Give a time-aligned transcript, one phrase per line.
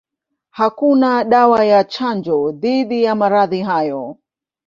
[0.49, 4.17] Hakuna dawa ya chanjo dhidi ya maradhi hayo.